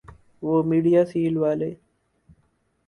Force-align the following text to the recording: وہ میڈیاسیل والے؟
وہ 0.43 0.53
میڈیاسیل 0.69 1.35
والے؟ 1.37 1.71